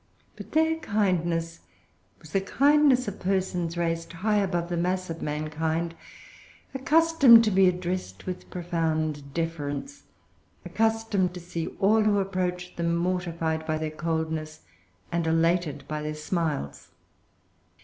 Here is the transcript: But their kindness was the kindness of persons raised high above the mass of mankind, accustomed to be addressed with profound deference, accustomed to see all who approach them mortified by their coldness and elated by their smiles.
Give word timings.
But 0.35 0.53
their 0.53 0.77
kindness 0.79 1.59
was 2.19 2.31
the 2.31 2.41
kindness 2.41 3.07
of 3.07 3.19
persons 3.19 3.77
raised 3.77 4.11
high 4.13 4.37
above 4.37 4.69
the 4.69 4.75
mass 4.75 5.11
of 5.11 5.21
mankind, 5.21 5.93
accustomed 6.73 7.43
to 7.43 7.51
be 7.51 7.67
addressed 7.67 8.25
with 8.25 8.49
profound 8.49 9.31
deference, 9.35 10.01
accustomed 10.65 11.35
to 11.35 11.39
see 11.39 11.67
all 11.79 12.01
who 12.01 12.17
approach 12.17 12.75
them 12.77 12.95
mortified 12.95 13.67
by 13.67 13.77
their 13.77 13.91
coldness 13.91 14.61
and 15.11 15.27
elated 15.27 15.83
by 15.87 16.01
their 16.01 16.15
smiles. 16.15 16.89